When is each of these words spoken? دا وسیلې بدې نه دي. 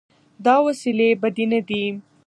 دا 0.45 0.55
وسیلې 0.67 1.09
بدې 1.21 1.45
نه 1.51 1.59
دي. 1.67 1.83